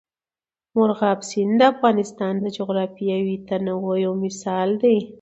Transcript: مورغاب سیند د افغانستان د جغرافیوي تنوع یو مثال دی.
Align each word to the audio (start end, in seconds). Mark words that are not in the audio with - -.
مورغاب 0.75 1.19
سیند 1.29 1.53
د 1.59 1.61
افغانستان 1.73 2.33
د 2.41 2.45
جغرافیوي 2.57 3.35
تنوع 3.47 3.95
یو 4.05 4.13
مثال 4.25 4.69
دی. 4.83 4.97